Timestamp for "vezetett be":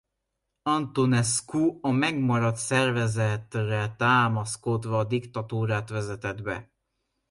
5.89-6.71